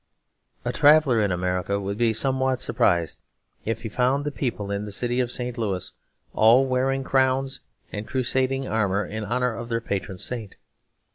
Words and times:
A 0.65 0.73
traveller 0.73 1.21
in 1.21 1.31
America 1.31 1.79
would 1.79 1.99
be 1.99 2.11
somewhat 2.11 2.59
surprised 2.59 3.19
if 3.65 3.83
he 3.83 3.89
found 3.89 4.25
the 4.25 4.31
people 4.31 4.71
in 4.71 4.83
the 4.83 4.91
city 4.91 5.19
of 5.19 5.31
St. 5.31 5.59
Louis 5.59 5.93
all 6.33 6.65
wearing 6.65 7.03
crowns 7.03 7.59
and 7.91 8.07
crusading 8.07 8.67
armour 8.67 9.05
in 9.05 9.23
honour 9.23 9.53
of 9.53 9.69
their 9.69 9.79
patron 9.79 10.17
saint. 10.17 10.55